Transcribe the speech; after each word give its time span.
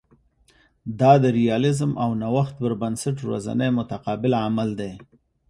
دا 0.99 1.11
د 1.23 1.25
ریالیزم 1.39 1.91
او 2.03 2.09
نوښت 2.21 2.53
پر 2.61 2.73
بنسټ 2.81 3.17
ورځنی 3.23 3.69
متقابل 3.79 4.31
عمل 4.45 4.69
دی 4.79 4.91